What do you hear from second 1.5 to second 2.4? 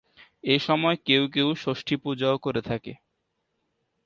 ষষ্ঠীপূজাও